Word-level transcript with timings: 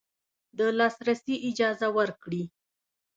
د 0.57 0.59
لاسرسي 0.77 1.35
اجازه 1.49 1.87
ورکړي 1.97 2.43